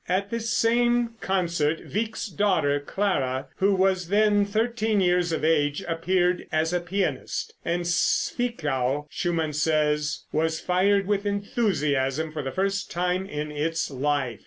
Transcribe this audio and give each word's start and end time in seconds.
At 0.09 0.31
this 0.31 0.49
same 0.49 1.11
concert 1.21 1.79
Wieck's 1.93 2.25
daughter, 2.25 2.79
Clara, 2.79 3.49
who 3.57 3.75
was 3.75 4.07
then 4.09 4.45
thirteen 4.45 4.99
years 4.99 5.31
of 5.31 5.45
age, 5.45 5.83
appeared 5.87 6.47
as 6.51 6.73
a 6.73 6.79
pianist, 6.79 7.53
and 7.63 7.83
Zwickau, 7.85 9.05
Schumann 9.11 9.53
says, 9.53 10.23
"was 10.31 10.59
fired 10.59 11.05
with 11.05 11.27
enthusiasm 11.27 12.31
for 12.31 12.41
the 12.41 12.49
first 12.51 12.89
time 12.89 13.27
in 13.27 13.51
its 13.51 13.91
life." 13.91 14.39